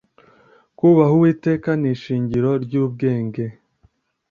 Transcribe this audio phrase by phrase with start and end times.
[0.77, 3.45] kubaha uwiteka ni ishingiro ry'ubwenge